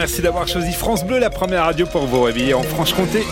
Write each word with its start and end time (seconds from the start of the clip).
Merci 0.00 0.22
d'avoir 0.22 0.46
choisi 0.46 0.72
France 0.74 1.04
Bleu, 1.04 1.18
la 1.18 1.28
première 1.28 1.64
radio 1.64 1.84
pour 1.84 2.06
vous 2.06 2.22
réveiller 2.22 2.54
en 2.54 2.62
Franche-Comté. 2.62 3.24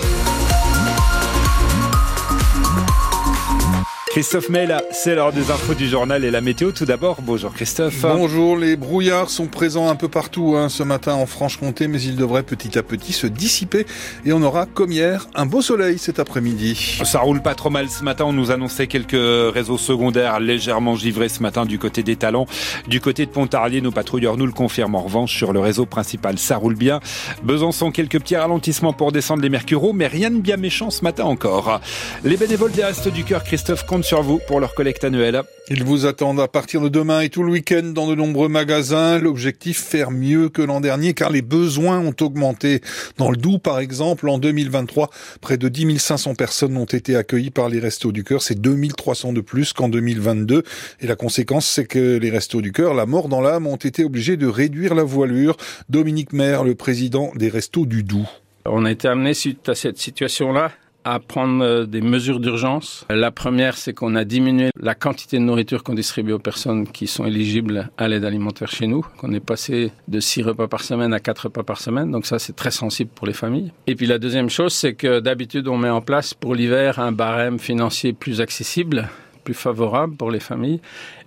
Christophe 4.17 4.49
Mella, 4.49 4.83
c'est 4.93 5.15
l'heure 5.15 5.31
des 5.31 5.51
infos 5.51 5.75
du 5.75 5.87
journal 5.87 6.25
et 6.25 6.31
la 6.31 6.41
météo. 6.41 6.73
Tout 6.73 6.87
d'abord, 6.87 7.19
bonjour 7.21 7.53
Christophe. 7.53 8.01
Bonjour, 8.01 8.57
les 8.57 8.75
brouillards 8.75 9.29
sont 9.29 9.47
présents 9.47 9.91
un 9.91 9.95
peu 9.95 10.09
partout 10.09 10.55
hein, 10.57 10.71
ce 10.71 10.83
matin 10.83 11.13
en 11.13 11.27
Franche-Comté, 11.27 11.87
mais 11.87 12.01
ils 12.01 12.17
devraient 12.17 12.43
petit 12.43 12.79
à 12.79 12.83
petit 12.83 13.13
se 13.13 13.27
dissiper 13.27 13.85
et 14.25 14.33
on 14.33 14.41
aura, 14.41 14.65
comme 14.65 14.91
hier, 14.91 15.29
un 15.35 15.45
beau 15.45 15.61
soleil 15.61 15.99
cet 15.99 16.19
après-midi. 16.19 16.99
Ça 17.05 17.21
roule 17.21 17.43
pas 17.43 17.55
trop 17.55 17.69
mal 17.69 17.91
ce 17.91 18.03
matin. 18.05 18.25
On 18.25 18.33
nous 18.33 18.51
annonçait 18.51 18.87
quelques 18.87 19.53
réseaux 19.53 19.77
secondaires 19.77 20.41
légèrement 20.41 20.97
givrés 20.97 21.29
ce 21.29 21.43
matin 21.43 21.67
du 21.67 21.79
côté 21.79 22.03
des 22.03 22.17
Talents. 22.17 22.47
Du 22.89 23.03
côté 23.03 23.27
de 23.27 23.31
Pontarlier, 23.31 23.83
nos 23.83 23.93
patrouilleurs 23.93 24.39
nous 24.39 24.47
le 24.47 24.53
confirment. 24.53 24.95
En 24.95 25.03
revanche, 25.03 25.37
sur 25.37 25.53
le 25.53 25.61
réseau 25.61 25.85
principal, 25.85 26.39
ça 26.39 26.57
roule 26.57 26.75
bien. 26.75 27.01
Besançon, 27.43 27.91
quelques 27.91 28.21
petits 28.21 28.37
ralentissements 28.37 28.95
pour 28.95 29.13
descendre 29.13 29.43
les 29.43 29.51
Mercureaux, 29.51 29.93
mais 29.93 30.07
rien 30.07 30.31
de 30.31 30.39
bien 30.39 30.57
méchant 30.57 30.89
ce 30.89 31.05
matin 31.05 31.25
encore. 31.25 31.83
Les 32.25 32.39
bénévoles 32.39 32.73
des 32.73 32.83
Restos 32.83 33.11
du 33.11 33.23
Cœur, 33.23 33.45
Christophe, 33.45 33.85
comptent 33.85 34.06
sur 34.07 34.23
vous 34.23 34.39
pour 34.39 34.61
leur 34.61 34.75
collecte 34.75 35.03
annuelle. 35.03 35.43
Ils 35.69 35.83
vous 35.83 36.07
attendent 36.07 36.39
à 36.39 36.47
partir 36.47 36.81
de 36.81 36.89
demain 36.89 37.23
et 37.23 37.29
tout 37.29 37.43
le 37.43 37.51
week-end 37.51 37.83
dans 37.83 38.07
de 38.07 38.15
nombreux 38.15 38.49
magasins. 38.49 39.19
L'objectif, 39.19 39.83
faire 39.83 40.13
mieux 40.13 40.49
que 40.49 40.63
l'an 40.63 40.81
dernier 40.81 41.13
car 41.13 41.29
les 41.29 41.43
besoins 41.43 41.99
ont 41.99 42.15
augmenté. 42.21 42.83
Dans 43.19 43.33
le 43.33 43.37
Doubs, 43.37 43.59
par 43.59 43.81
exemple, 43.81 44.29
en 44.29 44.39
2023, 44.39 45.11
près 45.41 45.57
de 45.57 45.69
10 45.69 45.99
500 45.99 46.37
personnes 46.37 46.77
ont 46.77 46.85
été 46.85 47.17
accueillies 47.17 47.51
par 47.51 47.69
les 47.69 47.81
Restos 47.81 48.13
du 48.13 48.23
Cœur. 48.23 48.43
C'est 48.43 48.61
2300 48.61 49.33
de 49.33 49.41
plus 49.41 49.73
qu'en 49.73 49.89
2022. 49.89 50.63
Et 51.01 51.07
la 51.09 51.17
conséquence, 51.17 51.67
c'est 51.67 51.87
que 51.87 52.17
les 52.17 52.31
Restos 52.31 52.61
du 52.61 52.71
Cœur, 52.71 52.95
la 52.95 53.07
mort 53.07 53.29
dans 53.29 53.41
l'âme, 53.41 53.67
ont 53.67 53.75
été 53.75 54.05
obligés 54.05 54.37
de 54.37 54.47
réduire 54.47 54.95
la 54.95 55.03
voilure. 55.03 55.57
Dominique 55.89 56.33
Maire, 56.33 56.63
le 56.63 56.77
président 56.77 57.33
des 57.35 57.49
Restos 57.49 57.87
du 57.87 58.05
Doubs. 58.05 58.29
On 58.67 58.85
a 58.85 58.93
été 58.93 59.09
amené 59.09 59.35
suite 59.35 59.69
à 59.69 59.75
cette 59.75 59.99
situation-là 59.99 60.71
à 61.07 61.21
prendre 61.21 61.65
euh, 61.65 61.87
des 61.87 62.01
mesures 62.01 62.41
d'urgence. 62.41 63.07
La 63.09 63.31
première, 63.31 63.77
c'est 63.77 63.95
qu'on 63.95 64.17
a 64.17 64.25
diminué 64.25 64.71
la 64.79 64.97
quantité 64.97 65.39
de 65.39 65.43
nourriture 65.43 65.85
qu'on 65.85 65.95
distribue 65.95 66.33
aux 66.33 66.41
personnes 66.41 66.89
qui 66.89 67.07
sont 67.07 67.25
éligibles 67.25 67.91
à 67.97 68.09
l'aide 68.09 68.25
alimentaire 68.25 68.69
chez 68.69 68.89
nous. 68.89 69.07
On 69.23 69.33
est 69.33 69.41
passé 69.41 69.93
de 70.09 70.19
6 70.19 70.43
repas 70.43 70.67
par 70.67 70.83
semaine 70.83 71.15
à 71.15 71.21
4 71.21 71.45
repas 71.45 71.63
par 71.63 71.81
semaine. 71.81 72.11
Donc 72.11 72.27
ça, 72.27 72.41
c'est 72.41 72.57
très 72.57 72.73
sensible 72.73 73.11
pour 73.15 73.29
les 73.29 73.33
familles. 73.33 73.73
Et 73.87 73.95
puis 73.95 74.07
la 74.07 74.19
deuxième 74.19 74.51
chose, 74.51 74.75
c'est 74.75 74.95
que 74.95 75.21
d'habitude, 75.21 75.69
on 75.69 75.79
met 75.79 75.89
en 75.89 76.01
place 76.01 76.35
pour 76.35 76.57
l'hiver 76.57 76.99
un 76.99 77.13
barème 77.13 77.61
financier 77.61 78.13
plus 78.13 78.41
accessible, 78.41 79.09
plus 79.45 79.55
favorable 79.55 80.17
pour 80.17 80.33
les 80.33 80.41
familles. 80.41 80.81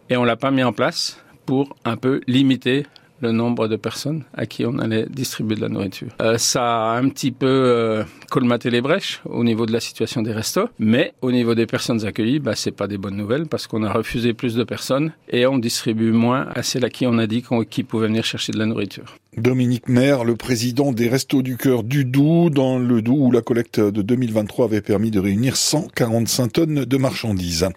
Et 0.10 0.18
on 0.18 0.26
l'a 0.26 0.36
pas 0.36 0.52
mis 0.52 0.64
en 0.64 0.74
place 0.74 1.24
pour 1.46 1.78
un 1.86 1.96
peu 1.96 2.20
limiter 2.28 2.86
le 3.22 3.32
nombre 3.32 3.68
de 3.68 3.76
personnes 3.76 4.24
à 4.34 4.46
qui 4.46 4.66
on 4.66 4.78
allait 4.80 5.06
distribuer 5.10 5.56
de 5.56 5.62
la 5.62 5.70
nourriture. 5.70 6.10
Euh, 6.22 6.38
ça 6.38 6.94
a 6.94 6.98
un 6.98 7.10
petit 7.10 7.32
peu 7.32 7.48
euh, 7.48 8.04
colmaté 8.30 8.70
les 8.70 8.82
brèches 8.82 9.22
au 9.26 9.44
niveau 9.44 9.66
de 9.66 9.72
la 9.72 9.80
situation 9.80 10.22
des 10.22 10.32
restos, 10.32 10.70
mais 10.80 11.14
au 11.22 11.32
niveau 11.32 11.56
des 11.56 11.66
personnes 11.66 12.06
accueillies, 12.06 12.40
bah, 12.40 12.56
c'est 12.56 12.72
pas 12.72 12.88
des 12.88 12.98
bonnes 12.98 13.18
nouvelles 13.18 13.48
parce 13.48 13.68
qu'on 13.68 13.84
a 13.84 13.92
refusé 13.92 14.34
plus 14.34 14.56
de 14.56 14.64
personnes 14.64 15.12
et 15.30 15.46
on 15.46 15.58
distribue 15.58 16.12
moins 16.12 16.48
à 16.56 16.64
celles 16.64 16.86
à 16.86 16.90
qui 16.90 17.06
on 17.08 17.18
a 17.18 17.28
dit 17.28 17.44
qu'ils 17.70 17.86
pouvaient 17.86 18.08
venir 18.08 18.24
chercher 18.24 18.52
de 18.52 18.60
la 18.60 18.66
nourriture. 18.66 19.16
Dominique 19.38 19.88
Maire, 19.88 20.24
le 20.24 20.36
président 20.36 20.92
des 20.92 21.08
Restos 21.08 21.44
du 21.44 21.56
Cœur 21.56 21.84
du 21.84 22.04
Doubs, 22.04 22.50
dans 22.50 22.80
le 22.80 23.04
Doubs 23.04 23.28
où 23.28 23.32
la 23.32 23.44
collecte 23.44 23.80
de 23.80 24.02
2023 24.02 24.66
avait 24.66 24.82
permis 24.82 25.12
de 25.12 25.20
réunir 25.20 25.56
145 25.56 26.52
tonnes 26.52 26.84
de 26.84 26.98
marchandises. 26.98 27.68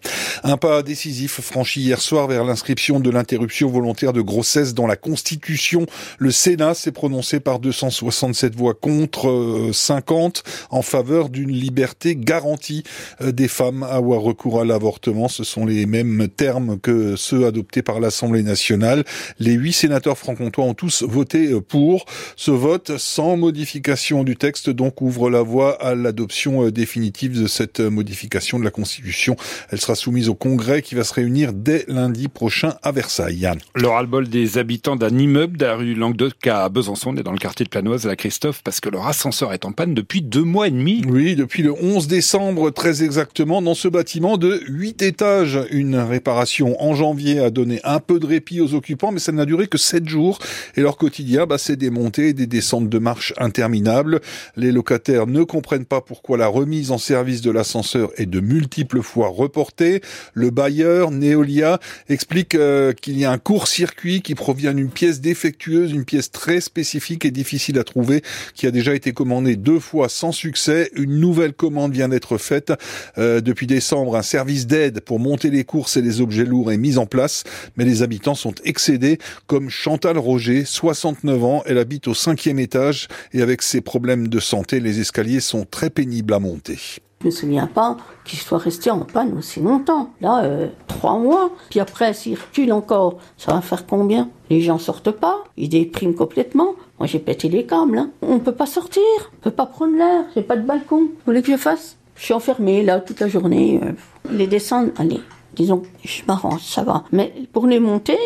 Un 0.45 0.56
pas 0.56 0.83
décisif 0.83 1.42
franchi 1.42 1.83
hier 1.83 2.00
soir 2.00 2.27
vers 2.27 2.45
l'inscription 2.45 3.00
de 3.00 3.11
l'interruption 3.11 3.69
volontaire 3.69 4.14
de 4.14 4.23
grossesse 4.23 4.73
dans 4.73 4.86
la 4.86 4.97
Constitution. 4.97 5.84
Le 6.19 6.30
Sénat 6.30 6.73
s'est 6.73 6.91
prononcé 6.91 7.39
par 7.39 7.58
267 7.58 8.56
voix 8.56 8.73
contre 8.73 9.70
50 9.73 10.42
euh, 10.45 10.50
en 10.70 10.80
faveur 10.80 11.28
d'une 11.28 11.53
liberté 11.53 12.17
garantie 12.17 12.83
euh, 13.20 13.30
des 13.30 13.48
femmes 13.48 13.83
à 13.83 13.89
avoir 13.89 14.23
recours 14.23 14.58
à 14.58 14.64
l'avortement. 14.64 15.28
Ce 15.28 15.45
sont 15.45 15.67
les 15.67 15.85
mêmes 15.85 16.29
termes 16.35 16.80
que 16.80 17.14
ceux 17.17 17.45
adoptés 17.45 17.83
par 17.83 18.01
l'Assemblée 18.01 18.42
nationale. 18.42 19.05
Les 19.39 19.52
huit 19.52 19.74
sénateurs 19.74 20.17
franc-comtois 20.17 20.64
ont 20.64 20.74
tous 20.74 21.02
voté 21.02 21.42
pour. 21.61 22.07
Ce 22.36 22.51
vote 22.51 22.97
sans 22.98 23.36
modification 23.36 24.25
du 24.25 24.36
texte 24.36 24.70
donc 24.70 25.01
ouvre 25.01 25.30
la 25.30 25.42
voie 25.42 25.80
à 25.83 25.95
l'adoption 25.95 26.64
euh, 26.64 26.73
définitive 26.73 27.41
de 27.41 27.47
cette 27.47 27.80
euh, 27.80 27.91
modification 27.91 28.58
de 28.58 28.64
la 28.64 28.70
Constitution. 28.70 29.36
Elle 29.70 29.80
sera 29.80 29.95
soumise 29.95 30.29
au 30.29 30.35
Congrès 30.35 30.83
qui 30.83 30.95
va 30.95 31.05
se 31.05 31.14
réunir 31.14 31.53
dès 31.53 31.85
lundi 31.89 32.29
prochain 32.29 32.75
à 32.83 32.92
Versailles. 32.92 33.48
Le 33.75 33.89
ras-le-bol 33.89 34.29
des 34.29 34.58
habitants 34.58 34.97
d'un 34.97 35.17
immeuble 35.17 35.57
de 35.57 35.64
la 35.64 35.75
rue 35.75 35.95
Languedoc 35.95 36.47
à 36.47 36.69
Besançon, 36.69 37.11
on 37.11 37.17
est 37.17 37.23
dans 37.23 37.33
le 37.33 37.39
quartier 37.39 37.64
de 37.64 37.70
Planoise, 37.70 38.07
à 38.07 38.17
Christophe, 38.17 38.63
parce 38.63 38.80
que 38.80 38.89
leur 38.89 39.07
ascenseur 39.07 39.53
est 39.53 39.64
en 39.64 39.73
panne 39.73 39.95
depuis 39.95 40.23
deux 40.23 40.42
mois 40.42 40.69
et 40.69 40.70
demi. 40.70 41.03
Oui, 41.09 41.36
depuis 41.36 41.63
le 41.63 41.73
11 41.73 42.07
décembre, 42.07 42.70
très 42.70 43.03
exactement, 43.03 43.63
dans 43.63 43.74
ce 43.74 43.89
bâtiment 43.89 44.36
de 44.36 44.63
8 44.69 45.03
étages. 45.03 45.59
Une 45.70 45.97
réparation 45.97 46.80
en 46.83 46.95
janvier 46.95 47.41
a 47.41 47.51
donné 47.51 47.80
un 47.85 48.01
peu 48.01 48.19
de 48.19 48.27
répit 48.27 48.61
aux 48.61 48.74
occupants, 48.74 49.13
mais 49.13 49.20
ça 49.20 49.33
n'a 49.33 49.47
duré 49.47 49.67
que 49.67 49.79
7 49.79 50.09
jours 50.09 50.39
et 50.77 50.80
leur 50.80 50.97
quotidien 50.97 51.31
bah, 51.46 51.58
c'est 51.58 51.76
des 51.76 51.90
montées 51.90 52.28
et 52.28 52.32
des 52.32 52.46
descentes 52.46 52.88
de 52.88 52.98
marche 52.98 53.32
interminables. 53.38 54.20
Les 54.56 54.72
locataires 54.72 55.26
ne 55.26 55.42
comprennent 55.42 55.86
pas 55.86 56.00
pourquoi 56.00 56.36
la 56.36 56.46
remise 56.46 56.90
en 56.90 56.98
service 56.98 57.40
de 57.40 57.50
l'ascenseur 57.50 58.10
est 58.16 58.26
de 58.26 58.40
multiples 58.40 59.02
fois 59.02 59.28
reportée. 59.28 60.00
Le 60.34 60.50
bailleur, 60.50 61.10
Neolia, 61.10 61.80
explique 62.08 62.54
euh, 62.54 62.92
qu'il 62.92 63.18
y 63.18 63.24
a 63.24 63.30
un 63.30 63.38
court-circuit 63.38 64.22
qui 64.22 64.34
provient 64.34 64.74
d'une 64.74 64.90
pièce 64.90 65.20
défectueuse, 65.20 65.92
une 65.92 66.04
pièce 66.04 66.30
très 66.30 66.60
spécifique 66.60 67.24
et 67.24 67.30
difficile 67.30 67.78
à 67.78 67.84
trouver, 67.84 68.22
qui 68.54 68.66
a 68.66 68.70
déjà 68.70 68.94
été 68.94 69.12
commandée 69.12 69.56
deux 69.56 69.80
fois 69.80 70.08
sans 70.08 70.32
succès. 70.32 70.90
Une 70.94 71.18
nouvelle 71.18 71.54
commande 71.54 71.92
vient 71.92 72.08
d'être 72.08 72.38
faite. 72.38 72.72
Euh, 73.18 73.40
depuis 73.40 73.66
décembre, 73.66 74.16
un 74.16 74.22
service 74.22 74.66
d'aide 74.66 75.00
pour 75.00 75.18
monter 75.18 75.50
les 75.50 75.64
courses 75.64 75.96
et 75.96 76.02
les 76.02 76.20
objets 76.20 76.44
lourds 76.44 76.72
est 76.72 76.76
mis 76.76 76.98
en 76.98 77.06
place, 77.06 77.44
mais 77.76 77.84
les 77.84 78.02
habitants 78.02 78.34
sont 78.34 78.54
excédés, 78.64 79.18
comme 79.46 79.70
Chantal 79.70 80.18
Roger, 80.18 80.64
60 80.64 81.21
elle 81.66 81.78
habite 81.78 82.08
au 82.08 82.14
cinquième 82.14 82.58
étage 82.58 83.08
et 83.33 83.42
avec 83.42 83.62
ses 83.62 83.80
problèmes 83.80 84.28
de 84.28 84.40
santé, 84.40 84.80
les 84.80 85.00
escaliers 85.00 85.40
sont 85.40 85.64
très 85.64 85.90
pénibles 85.90 86.34
à 86.34 86.38
monter. 86.38 86.78
Je 87.22 87.27
me 87.27 87.30
souviens 87.30 87.68
pas 87.68 87.96
qu'il 88.24 88.40
soit 88.40 88.58
resté 88.58 88.90
en 88.90 89.00
panne 89.00 89.38
aussi 89.38 89.61
longtemps. 89.61 90.11
Là, 90.20 90.42
euh, 90.42 90.66
trois 90.88 91.16
mois. 91.18 91.52
Puis 91.70 91.78
après, 91.78 92.14
s'il 92.14 92.34
recule 92.34 92.72
encore, 92.72 93.18
ça 93.36 93.52
va 93.52 93.61
faire 93.61 93.86
combien? 93.86 94.28
Les 94.50 94.61
gens 94.61 94.78
sortent 94.78 95.12
pas, 95.12 95.44
ils 95.56 95.68
dépriment 95.68 96.16
complètement. 96.16 96.74
Moi, 96.98 97.06
j'ai 97.06 97.20
pété 97.20 97.48
les 97.48 97.64
câbles. 97.64 97.96
Hein. 97.98 98.11
On 98.22 98.40
peut 98.40 98.55
pas 98.55 98.66
sortir, 98.66 99.02
on 99.34 99.44
peut 99.44 99.52
pas 99.52 99.66
prendre 99.66 99.96
l'air. 99.96 100.24
J'ai 100.34 100.42
pas 100.42 100.56
de 100.56 100.66
balcon. 100.66 101.02
Vous 101.02 101.11
voulez 101.27 101.42
que 101.42 101.52
je 101.52 101.56
fasse? 101.56 101.96
Je 102.16 102.24
suis 102.24 102.34
enfermée 102.34 102.82
là 102.82 102.98
toute 103.00 103.20
la 103.20 103.28
journée. 103.28 103.80
Euh. 103.82 103.92
Les 104.32 104.48
descendre, 104.48 104.90
allez, 104.98 105.20
disons, 105.55 105.82
je 106.05 106.22
m'arrange, 106.27 106.62
ça 106.62 106.82
va. 106.82 107.05
Mais 107.12 107.32
pour 107.52 107.68
les 107.68 107.78
monter, 107.78 108.18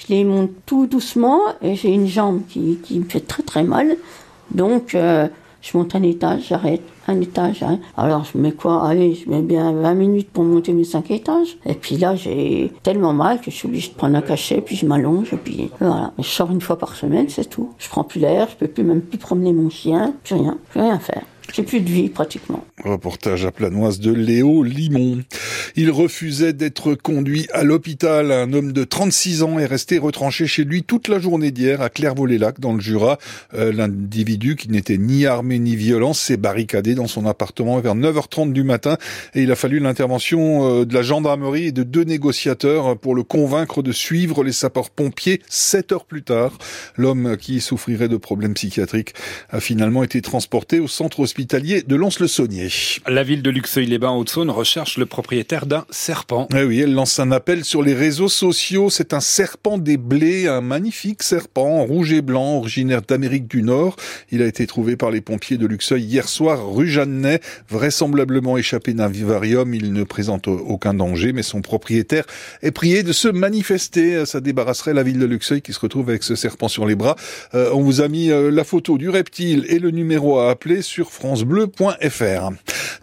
je 0.00 0.14
les 0.14 0.24
monte 0.24 0.50
tout 0.66 0.86
doucement 0.86 1.40
et 1.62 1.74
j'ai 1.74 1.92
une 1.92 2.06
jambe 2.06 2.42
qui, 2.48 2.78
qui, 2.82 2.98
me 2.98 3.04
fait 3.04 3.20
très 3.20 3.42
très 3.42 3.62
mal. 3.62 3.96
Donc, 4.50 4.94
euh, 4.94 5.28
je 5.60 5.76
monte 5.76 5.94
un 5.94 6.02
étage, 6.02 6.46
j'arrête, 6.48 6.82
un 7.06 7.20
étage. 7.20 7.62
Hein. 7.62 7.80
Alors, 7.96 8.24
je 8.24 8.38
mets 8.38 8.52
quoi? 8.52 8.86
Allez, 8.86 9.14
je 9.14 9.28
mets 9.28 9.42
bien 9.42 9.72
20 9.72 9.94
minutes 9.94 10.30
pour 10.30 10.44
monter 10.44 10.72
mes 10.72 10.84
5 10.84 11.10
étages. 11.10 11.58
Et 11.66 11.74
puis 11.74 11.96
là, 11.96 12.16
j'ai 12.16 12.72
tellement 12.82 13.12
mal 13.12 13.40
que 13.40 13.50
je 13.50 13.56
suis 13.56 13.68
obligée 13.68 13.90
de 13.90 13.94
prendre 13.94 14.16
un 14.16 14.22
cachet, 14.22 14.62
puis 14.62 14.76
je 14.76 14.86
m'allonge, 14.86 15.32
et 15.34 15.36
puis 15.36 15.70
voilà. 15.78 16.12
Je 16.18 16.24
sors 16.24 16.50
une 16.50 16.62
fois 16.62 16.78
par 16.78 16.94
semaine, 16.94 17.28
c'est 17.28 17.48
tout. 17.48 17.70
Je 17.78 17.88
prends 17.88 18.04
plus 18.04 18.20
l'air, 18.20 18.48
je 18.50 18.56
peux 18.56 18.68
plus 18.68 18.84
même 18.84 19.02
plus 19.02 19.18
promener 19.18 19.52
mon 19.52 19.68
chien, 19.68 20.14
plus 20.24 20.36
rien, 20.36 20.56
plus 20.70 20.80
rien 20.80 20.98
faire. 20.98 21.22
J'ai 21.52 21.62
plus 21.62 21.80
de 21.80 21.88
vie 21.88 22.08
pratiquement. 22.08 22.64
Reportage 22.84 23.44
à 23.44 23.50
Planoise 23.50 23.98
de 23.98 24.12
Léo 24.12 24.62
Limon. 24.62 25.22
Il 25.76 25.90
refusait 25.90 26.52
d'être 26.52 26.94
conduit 26.94 27.46
à 27.52 27.64
l'hôpital. 27.64 28.30
Un 28.30 28.52
homme 28.52 28.72
de 28.72 28.84
36 28.84 29.42
ans 29.42 29.58
est 29.58 29.66
resté 29.66 29.98
retranché 29.98 30.46
chez 30.46 30.64
lui 30.64 30.82
toute 30.82 31.08
la 31.08 31.18
journée 31.18 31.50
d'hier 31.50 31.80
à 31.80 31.90
Clairvaux-les-Lacs 31.90 32.60
dans 32.60 32.72
le 32.72 32.80
Jura. 32.80 33.18
Euh, 33.54 33.72
l'individu 33.72 34.56
qui 34.56 34.70
n'était 34.70 34.98
ni 34.98 35.26
armé 35.26 35.58
ni 35.58 35.76
violent 35.76 36.12
s'est 36.12 36.36
barricadé 36.36 36.94
dans 36.94 37.06
son 37.06 37.26
appartement 37.26 37.78
vers 37.80 37.94
9h30 37.94 38.52
du 38.52 38.62
matin 38.62 38.96
et 39.34 39.42
il 39.42 39.50
a 39.50 39.56
fallu 39.56 39.80
l'intervention 39.80 40.80
euh, 40.80 40.86
de 40.86 40.94
la 40.94 41.02
gendarmerie 41.02 41.66
et 41.66 41.72
de 41.72 41.82
deux 41.82 42.04
négociateurs 42.04 42.96
pour 42.96 43.14
le 43.14 43.22
convaincre 43.22 43.82
de 43.82 43.92
suivre 43.92 44.44
les 44.44 44.52
sapeurs-pompiers 44.52 45.42
7 45.48 45.92
heures 45.92 46.04
plus 46.04 46.22
tard. 46.22 46.56
L'homme 46.96 47.36
qui 47.36 47.60
souffrirait 47.60 48.08
de 48.08 48.16
problèmes 48.16 48.54
psychiatriques 48.54 49.14
a 49.50 49.60
finalement 49.60 50.02
été 50.02 50.22
transporté 50.22 50.80
au 50.80 50.88
centre 50.88 51.20
hospitalier 51.20 51.39
hospitalier 51.40 51.80
de 51.80 51.96
Lons-le-Saunier. 51.96 52.68
La 53.08 53.22
ville 53.22 53.42
de 53.42 53.48
Luxeuil-les-Bains, 53.48 54.12
Haute-Saône, 54.12 54.50
recherche 54.50 54.98
le 54.98 55.06
propriétaire 55.06 55.64
d'un 55.64 55.86
serpent. 55.88 56.46
Eh 56.54 56.64
oui, 56.64 56.80
elle 56.80 56.92
lance 56.92 57.18
un 57.18 57.32
appel 57.32 57.64
sur 57.64 57.82
les 57.82 57.94
réseaux 57.94 58.28
sociaux. 58.28 58.90
C'est 58.90 59.14
un 59.14 59.20
serpent 59.20 59.78
des 59.78 59.96
blés, 59.96 60.48
un 60.48 60.60
magnifique 60.60 61.22
serpent 61.22 61.82
rouge 61.82 62.12
et 62.12 62.20
blanc, 62.20 62.58
originaire 62.58 63.00
d'Amérique 63.00 63.48
du 63.48 63.62
Nord. 63.62 63.96
Il 64.30 64.42
a 64.42 64.46
été 64.46 64.66
trouvé 64.66 64.96
par 64.96 65.10
les 65.10 65.22
pompiers 65.22 65.56
de 65.56 65.66
Luxeuil 65.66 66.02
hier 66.02 66.28
soir, 66.28 66.70
rue 66.70 66.88
Jeannet, 66.88 67.40
vraisemblablement 67.70 68.58
échappé 68.58 68.92
d'un 68.92 69.08
vivarium. 69.08 69.72
Il 69.72 69.94
ne 69.94 70.04
présente 70.04 70.46
aucun 70.46 70.92
danger, 70.92 71.32
mais 71.32 71.42
son 71.42 71.62
propriétaire 71.62 72.26
est 72.60 72.70
prié 72.70 73.02
de 73.02 73.12
se 73.12 73.28
manifester. 73.28 74.26
Ça 74.26 74.40
débarrasserait 74.40 74.92
la 74.92 75.02
ville 75.02 75.18
de 75.18 75.26
Luxeuil 75.26 75.62
qui 75.62 75.72
se 75.72 75.80
retrouve 75.80 76.10
avec 76.10 76.22
ce 76.22 76.34
serpent 76.34 76.68
sur 76.68 76.84
les 76.84 76.96
bras. 76.96 77.16
Euh, 77.54 77.70
on 77.72 77.80
vous 77.80 78.02
a 78.02 78.08
mis 78.08 78.30
euh, 78.30 78.50
la 78.50 78.64
photo 78.64 78.98
du 78.98 79.08
reptile 79.08 79.64
et 79.70 79.78
le 79.78 79.90
numéro 79.90 80.38
à 80.38 80.50
appeler 80.50 80.82
sur 80.82 81.10
francebleu.fr. 81.30 82.50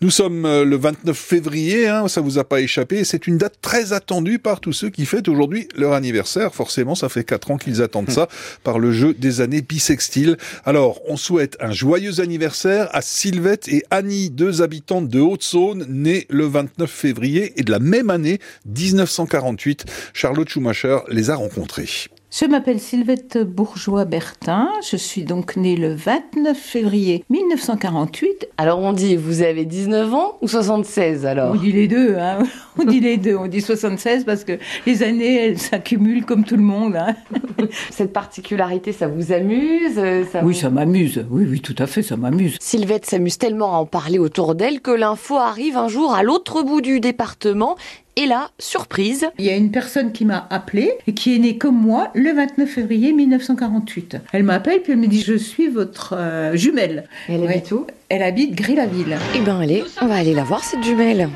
Nous 0.01 0.09
sommes 0.09 0.45
euh, 0.45 0.65
le 0.65 0.75
29 0.75 1.18
février, 1.18 1.88
hein, 1.88 2.09
ça 2.09 2.19
vous 2.19 2.38
a 2.38 2.44
pas 2.44 2.59
échappé. 2.59 3.06
C'est 3.06 3.25
une 3.25 3.38
date 3.38 3.56
très 3.62 3.94
attendue 3.94 4.38
par 4.38 4.59
tous 4.59 4.74
ceux 4.74 4.89
qui 4.89 5.06
fêtent 5.06 5.29
aujourd'hui 5.29 5.69
leur 5.75 5.94
anniversaire. 5.94 6.53
Forcément, 6.53 6.94
ça 6.94 7.07
fait 7.07 7.24
quatre 7.24 7.51
ans 7.51 7.57
qu'ils 7.57 7.81
attendent 7.81 8.12
ça 8.12 8.27
par 8.65 8.79
le 8.79 8.91
jeu 8.91 9.13
des 9.13 9.39
années 9.39 9.62
bissextiles. 9.62 10.38
Alors, 10.65 11.00
on 11.07 11.15
souhaite 11.15 11.56
un 11.62 11.71
joyeux 11.71 12.19
anniversaire 12.19 12.89
à 12.91 13.01
Sylvette 13.01 13.69
et 13.69 13.83
Annie, 13.91 14.29
deux 14.29 14.62
habitantes 14.62 15.07
de 15.07 15.21
Haute-Saône, 15.21 15.85
nées 15.88 16.25
le 16.29 16.47
29 16.47 16.91
février 16.91 17.53
et 17.56 17.63
de 17.63 17.71
la 17.71 17.79
même 17.79 18.09
année, 18.09 18.39
1948. 18.65 19.85
Charlotte 20.13 20.50
Schumacher 20.50 21.00
les 21.07 21.29
a 21.29 21.35
rencontrées. 21.35 22.09
Je 22.29 22.45
m'appelle 22.45 22.81
Sylvette 22.81 23.38
Bourgeois-Bertin, 23.38 24.69
je 24.83 24.97
suis 24.97 25.24
donc 25.24 25.56
née 25.56 25.77
le 25.77 25.94
29 25.94 26.57
février 26.57 27.24
1948. 27.29 28.50
Alors 28.57 28.79
on 28.79 28.91
dit, 28.91 29.15
vous 29.15 29.44
avez 29.44 29.63
19 29.63 30.13
ans 30.13 30.38
ou 30.41 30.50
76 30.50 31.25
alors? 31.25 31.53
On 31.53 31.56
dit 31.56 31.71
les 31.71 31.88
deux, 31.88 32.18
hein 32.18 32.39
on 32.77 32.83
dit 32.83 33.00
les 33.00 33.15
deux, 33.15 33.38
on 33.38 33.47
dit 33.47 33.62
76 33.62 34.25
parce 34.25 34.44
que 34.44 34.59
les 34.85 35.03
années, 35.03 35.38
elles 35.38 35.57
s'accumulent 35.57 36.25
comme 36.25 36.44
tout 36.44 36.57
le 36.57 36.63
monde. 36.63 36.97
Hein 36.97 37.15
Cette 37.91 38.12
particularité, 38.12 38.91
ça 38.91 39.07
vous 39.07 39.31
amuse 39.31 39.95
ça 40.29 40.44
Oui, 40.44 40.53
ça 40.53 40.69
m'amuse, 40.69 41.25
oui, 41.31 41.47
oui, 41.50 41.62
tout 41.62 41.75
à 41.79 41.88
fait, 41.88 42.03
ça 42.03 42.18
m'amuse. 42.18 42.57
Sylvette 42.59 43.06
s'amuse 43.06 43.38
tellement 43.38 43.74
à 43.74 43.77
en 43.77 43.85
parler 43.85 44.19
autour 44.19 44.53
d'elle 44.53 44.81
que 44.81 44.91
l'info 44.91 45.38
arrive 45.38 45.77
un 45.77 45.88
jour 45.88 46.13
à 46.13 46.24
l'autre 46.24 46.62
bout 46.62 46.81
du 46.81 47.00
département 47.00 47.77
et 48.18 48.25
là, 48.25 48.50
surprise. 48.58 49.28
Il 49.38 49.46
y 49.46 49.50
a 49.52 49.56
une 49.56 49.69
personne 49.69 50.12
qui 50.12 50.25
m'a 50.25 50.48
appelée 50.50 50.92
et 51.06 51.14
qui 51.14 51.36
est 51.36 51.38
née 51.38 51.60
comme 51.60 51.80
moi 51.80 52.10
le 52.16 52.34
29 52.34 52.68
février 52.68 53.14
1948. 53.14 54.18
Elle 54.34 54.42
m'appelle 54.42 54.81
puis 54.81 54.94
elle 54.94 54.98
me 54.98 55.06
dit 55.06 55.22
Je 55.22 55.36
suis 55.36 55.68
votre 55.68 56.16
euh, 56.18 56.56
jumelle. 56.56 57.08
elle 57.30 57.48
habite 57.48 57.72
où? 57.72 57.86
Elle 58.10 58.24
habite 58.24 58.56
Gris-la-Ville. 58.56 59.18
Eh 59.36 59.40
ben 59.42 59.60
allez, 59.60 59.84
on 60.02 60.08
va 60.08 60.16
aller 60.16 60.34
la 60.34 60.44
voir 60.44 60.64
cette 60.64 60.84
jumelle. 60.84 61.30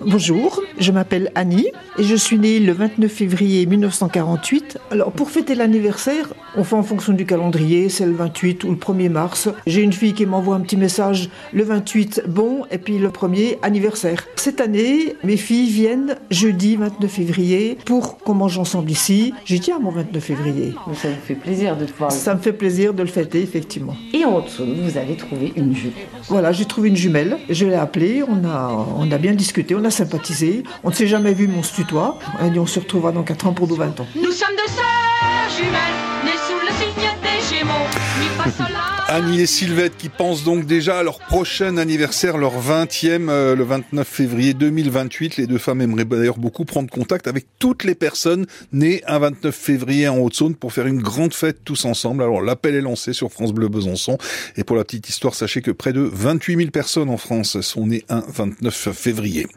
Bonjour, 0.00 0.62
je 0.80 0.92
m'appelle 0.92 1.30
Annie 1.34 1.68
et 1.98 2.02
je 2.02 2.16
suis 2.16 2.38
née 2.38 2.58
le 2.58 2.72
29 2.72 3.12
février 3.12 3.66
1948. 3.66 4.78
Alors 4.90 5.12
pour 5.12 5.30
fêter 5.30 5.54
l'anniversaire, 5.54 6.32
on 6.56 6.64
fait 6.64 6.74
en 6.74 6.82
fonction 6.82 7.12
du 7.12 7.26
calendrier, 7.26 7.88
c'est 7.88 8.06
le 8.06 8.12
28 8.12 8.64
ou 8.64 8.70
le 8.70 8.76
1er 8.76 9.10
mars. 9.10 9.48
J'ai 9.66 9.82
une 9.82 9.92
fille 9.92 10.14
qui 10.14 10.24
m'envoie 10.26 10.56
un 10.56 10.60
petit 10.60 10.78
message 10.78 11.28
le 11.52 11.62
28 11.62 12.22
bon 12.26 12.64
et 12.70 12.78
puis 12.78 12.98
le 12.98 13.08
1er 13.10 13.58
anniversaire. 13.62 14.26
Cette 14.36 14.60
année, 14.60 15.16
mes 15.22 15.36
filles 15.36 15.70
viennent 15.70 16.16
jeudi 16.30 16.76
29 16.76 17.10
février 17.10 17.78
pour 17.84 18.16
qu'on 18.18 18.34
mange 18.34 18.58
ensemble 18.58 18.90
ici. 18.90 19.34
J'y 19.44 19.60
tiens 19.60 19.78
mon 19.78 19.90
29 19.90 20.24
février. 20.24 20.74
Ça 20.94 21.08
me 21.08 21.14
fait 21.14 21.34
plaisir 21.34 21.76
de 21.76 21.84
te 21.84 21.92
voir. 21.92 22.10
Ça 22.10 22.34
me 22.34 22.40
fait 22.40 22.54
plaisir 22.54 22.94
de 22.94 23.02
le 23.02 23.08
fêter 23.08 23.42
effectivement. 23.42 23.94
Et 24.14 24.24
en 24.24 24.40
dessous, 24.40 24.64
vous 24.64 24.96
avez 24.96 25.16
trouvé 25.16 25.52
une 25.56 25.76
jumelle. 25.76 26.06
Voilà, 26.28 26.52
j'ai 26.52 26.64
trouvé 26.64 26.88
une 26.88 26.96
jumelle. 26.96 27.36
Je 27.50 27.66
l'ai 27.66 27.74
appelée, 27.74 28.22
on 28.26 28.48
a, 28.48 28.86
on 28.96 29.10
a 29.12 29.18
bien 29.18 29.34
discuté, 29.34 29.74
on 29.74 29.84
a 29.84 29.90
sympathisé. 29.90 30.62
On 30.82 30.90
ne 30.90 30.94
s'est 30.94 31.06
jamais 31.06 31.34
vu, 31.34 31.46
mon 31.46 31.62
se 31.62 31.82
On 31.92 32.44
a 32.44 32.48
dit 32.48 32.58
on 32.58 32.66
se 32.66 32.80
retrouvera 32.80 33.12
dans 33.12 33.22
4 33.22 33.46
ans 33.46 33.52
pour 33.52 33.68
nos 33.68 33.76
20 33.76 34.00
ans. 34.00 34.06
Nous 34.14 34.32
sommes 34.32 34.56
deux 34.56 34.72
sœurs 34.72 35.50
jumelles, 35.56 36.24
nées 36.24 36.38
sous 36.46 36.58
le 36.60 36.72
signe 36.78 37.08
des 37.22 37.56
Gémeaux. 37.56 38.80
Annie 39.08 39.40
et 39.40 39.46
Sylvette 39.46 39.96
qui 39.96 40.08
pensent 40.08 40.44
donc 40.44 40.66
déjà 40.66 41.00
à 41.00 41.02
leur 41.02 41.18
prochain 41.18 41.78
anniversaire, 41.78 42.38
leur 42.38 42.62
20e, 42.62 43.28
euh, 43.28 43.56
le 43.56 43.64
29 43.64 44.06
février 44.06 44.54
2028. 44.54 45.36
Les 45.36 45.48
deux 45.48 45.58
femmes 45.58 45.80
aimeraient 45.80 46.04
d'ailleurs 46.04 46.38
beaucoup 46.38 46.64
prendre 46.64 46.88
contact 46.88 47.26
avec 47.26 47.46
toutes 47.58 47.82
les 47.82 47.96
personnes 47.96 48.46
nées 48.72 49.02
un 49.08 49.18
29 49.18 49.52
février 49.52 50.06
en 50.06 50.18
Haute-Saône 50.18 50.54
pour 50.54 50.72
faire 50.72 50.86
une 50.86 51.02
grande 51.02 51.34
fête 51.34 51.64
tous 51.64 51.86
ensemble. 51.86 52.22
Alors 52.22 52.40
l'appel 52.40 52.76
est 52.76 52.80
lancé 52.80 53.12
sur 53.12 53.32
France 53.32 53.52
Bleu 53.52 53.68
Besançon. 53.68 54.16
Et 54.56 54.62
pour 54.62 54.76
la 54.76 54.84
petite 54.84 55.08
histoire, 55.08 55.34
sachez 55.34 55.60
que 55.60 55.72
près 55.72 55.92
de 55.92 56.02
28 56.02 56.56
000 56.56 56.70
personnes 56.70 57.10
en 57.10 57.16
France 57.16 57.60
sont 57.62 57.88
nées 57.88 58.04
un 58.10 58.22
29 58.28 58.92
février. 58.92 59.48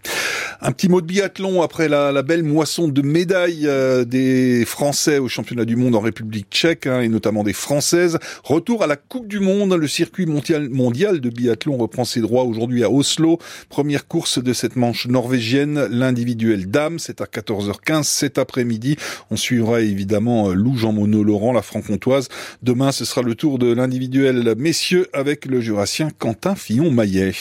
Un 0.61 0.71
petit 0.71 0.89
mot 0.89 1.01
de 1.01 1.05
biathlon 1.05 1.61
après 1.61 1.87
la, 1.89 2.21
belle 2.23 2.43
moisson 2.43 2.87
de 2.87 3.01
médailles 3.01 3.67
euh, 3.67 4.05
des 4.05 4.65
Français 4.65 5.17
au 5.17 5.27
championnat 5.27 5.65
du 5.65 5.75
monde 5.75 5.95
en 5.95 5.99
République 5.99 6.47
tchèque 6.49 6.87
hein, 6.87 7.01
et 7.01 7.09
notamment 7.09 7.43
des 7.43 7.53
Françaises. 7.53 8.17
Retour 8.43 8.83
à 8.83 8.87
la 8.87 8.95
Coupe 8.95 9.27
du 9.27 9.39
Monde. 9.39 9.73
Le 9.73 9.87
circuit 9.87 10.25
mondial, 10.25 11.19
de 11.19 11.29
biathlon 11.29 11.77
reprend 11.77 12.05
ses 12.05 12.21
droits 12.21 12.43
aujourd'hui 12.43 12.83
à 12.83 12.89
Oslo. 12.89 13.39
Première 13.69 14.07
course 14.07 14.41
de 14.41 14.53
cette 14.53 14.75
manche 14.75 15.07
norvégienne, 15.07 15.87
l'individuel 15.89 16.69
dame. 16.69 16.99
C'est 16.99 17.21
à 17.21 17.25
14h15 17.25 18.03
cet 18.03 18.37
après-midi. 18.37 18.97
On 19.31 19.35
suivra 19.35 19.81
évidemment 19.81 20.49
euh, 20.49 20.53
Lou 20.53 20.77
Jean-Monod 20.77 21.25
Laurent, 21.25 21.53
la 21.53 21.61
franc-comtoise. 21.61 22.29
Demain, 22.61 22.91
ce 22.91 23.05
sera 23.05 23.21
le 23.21 23.35
tour 23.35 23.59
de 23.59 23.73
l'individuel 23.73 24.55
messieurs 24.57 25.07
avec 25.13 25.45
le 25.45 25.61
jurassien 25.61 26.09
Quentin 26.17 26.55
Fillon-Maillet. 26.55 27.33